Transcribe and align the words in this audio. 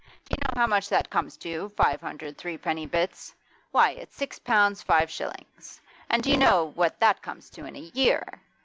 Do 0.27 0.31
you 0.35 0.37
know 0.43 0.59
how 0.59 0.65
much 0.65 0.89
that 0.89 1.11
comes 1.11 1.37
to, 1.37 1.69
five 1.77 2.01
hundred 2.01 2.35
threepenny 2.35 2.87
bits? 2.87 3.35
Why, 3.69 3.91
it's 3.91 4.15
six 4.15 4.39
pounds 4.39 4.81
five 4.81 5.11
shillings. 5.11 5.79
And 6.09 6.23
do 6.23 6.31
you 6.31 6.37
know 6.37 6.71
what 6.73 6.99
that 7.01 7.21
comes 7.21 7.51
to 7.51 7.65
in 7.65 7.75
a 7.75 7.79
year? 7.93 8.23